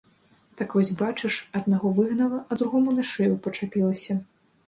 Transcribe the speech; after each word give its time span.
Так 0.61 0.69
вось 0.77 0.91
бачыш, 1.01 1.35
аднаго 1.59 1.91
выгнала, 1.99 2.39
а 2.49 2.59
другому 2.61 2.95
на 2.97 3.07
шыю 3.13 3.37
пачапілася. 3.49 4.19